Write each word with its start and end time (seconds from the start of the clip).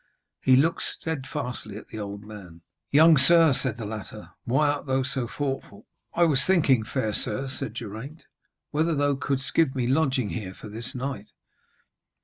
He 0.41 0.55
looked 0.55 0.81
steadfastly 0.81 1.77
at 1.77 1.89
the 1.89 1.99
old 1.99 2.23
man. 2.25 2.61
'Young 2.89 3.19
sir,' 3.19 3.53
said 3.53 3.77
the 3.77 3.85
latter, 3.85 4.31
'why 4.45 4.67
art 4.67 4.87
thou 4.87 5.03
so 5.03 5.27
thoughtful?' 5.27 5.85
'I 6.15 6.23
was 6.23 6.43
thinking, 6.43 6.83
fair 6.83 7.13
sir,' 7.13 7.47
said 7.47 7.75
Geraint, 7.75 8.23
'whether 8.71 8.95
thou 8.95 9.13
couldst 9.13 9.53
give 9.53 9.75
me 9.75 9.85
lodging 9.85 10.31
here 10.31 10.55
for 10.55 10.69
this 10.69 10.95
night.' 10.95 11.29